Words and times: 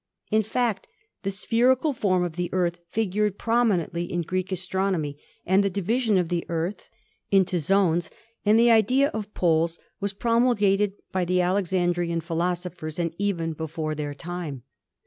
In 0.31 0.41
fact, 0.41 0.87
the 1.21 1.29
spherical 1.29 1.93
form 1.93 2.23
of 2.23 2.35
the 2.35 2.49
Earth 2.53 2.79
figured 2.89 3.37
prominently 3.37 4.11
in 4.11 4.23
Greek 4.23 4.51
astronomy, 4.51 5.19
and 5.45 5.63
the 5.63 5.69
division 5.69 6.17
of 6.17 6.29
the 6.29 6.43
Earth 6.49 6.89
into 7.29 7.59
zones 7.59 8.09
and 8.43 8.57
the 8.57 8.71
idea 8.71 9.09
of 9.09 9.31
poles 9.35 9.77
was 9.99 10.13
promulgated 10.13 10.93
by 11.11 11.23
the 11.23 11.39
Alexandrian 11.41 12.19
philosophers 12.19 12.97
and 12.97 13.13
even 13.19 13.53
before 13.53 13.93
their 13.93 14.15
time. 14.15 14.63